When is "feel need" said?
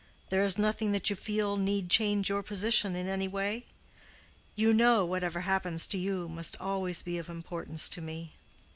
1.15-1.87